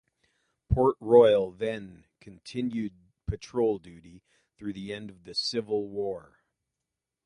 [0.67, 2.95] "Port Royal" then continued
[3.27, 4.23] patrol duty
[4.57, 6.39] through the end of the Civil War.